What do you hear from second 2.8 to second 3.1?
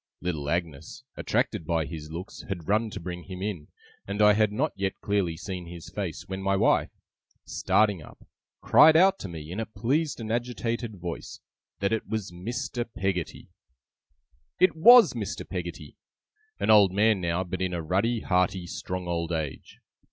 to